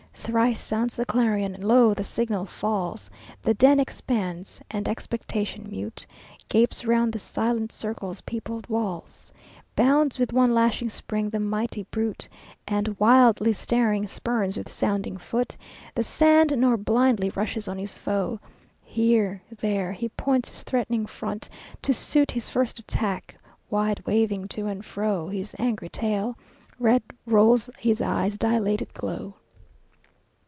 "Thrice 0.23 0.61
sounds 0.61 0.95
the 0.95 1.05
clarion; 1.05 1.57
lo! 1.59 1.93
the 1.95 2.03
signal 2.05 2.45
falls, 2.45 3.09
The 3.41 3.53
den 3.55 3.79
expands, 3.81 4.61
and 4.71 4.87
expectation 4.87 5.67
mute 5.69 6.05
Gapes 6.47 6.85
round 6.85 7.11
the 7.11 7.19
silent 7.19 7.71
circle's 7.73 8.21
peopled 8.21 8.65
walls. 8.69 9.31
Bounds 9.75 10.19
with 10.19 10.31
one 10.31 10.53
lashing 10.53 10.87
spring 10.89 11.31
the 11.31 11.39
mighty 11.39 11.83
brute, 11.91 12.29
And, 12.67 12.95
wildly 12.99 13.51
staring, 13.51 14.05
spurns 14.07 14.55
with 14.57 14.71
sounding 14.71 15.17
foot 15.17 15.57
The 15.95 16.03
sand, 16.03 16.53
nor 16.57 16.77
blindly 16.77 17.31
rushes 17.31 17.67
on 17.67 17.77
his 17.79 17.95
foe; 17.95 18.39
Here, 18.83 19.41
there, 19.57 19.91
he 19.91 20.07
points 20.09 20.49
his 20.49 20.63
threatening 20.63 21.07
front, 21.07 21.49
to 21.81 21.93
suit 21.95 22.29
His 22.31 22.47
first 22.47 22.77
attack, 22.79 23.35
wide 23.71 24.01
waving 24.05 24.47
to 24.49 24.67
and 24.67 24.85
fro 24.85 25.27
His 25.29 25.55
angry 25.59 25.89
tail; 25.89 26.37
red 26.79 27.01
rolls 27.25 27.69
his 27.79 27.99
eye's 28.01 28.37
dilated 28.37 28.93
glow." 28.93 29.33